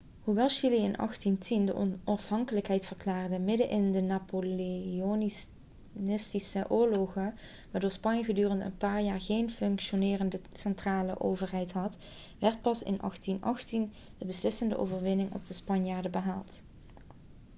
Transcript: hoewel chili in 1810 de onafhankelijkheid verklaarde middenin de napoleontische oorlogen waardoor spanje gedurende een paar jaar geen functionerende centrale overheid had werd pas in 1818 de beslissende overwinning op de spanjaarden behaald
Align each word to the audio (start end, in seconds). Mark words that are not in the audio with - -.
hoewel 0.23 0.49
chili 0.49 0.75
in 0.75 0.93
1810 0.97 1.65
de 1.65 1.75
onafhankelijkheid 1.75 2.85
verklaarde 2.85 3.39
middenin 3.39 3.91
de 3.91 4.01
napoleontische 4.01 6.65
oorlogen 6.69 7.35
waardoor 7.71 7.91
spanje 7.91 8.23
gedurende 8.23 8.65
een 8.65 8.77
paar 8.77 9.01
jaar 9.01 9.21
geen 9.21 9.51
functionerende 9.51 10.39
centrale 10.53 11.19
overheid 11.19 11.71
had 11.71 11.95
werd 12.39 12.61
pas 12.61 12.83
in 12.83 12.97
1818 12.97 13.93
de 14.17 14.25
beslissende 14.25 14.77
overwinning 14.77 15.33
op 15.33 15.47
de 15.47 15.53
spanjaarden 15.53 16.11
behaald 16.11 16.61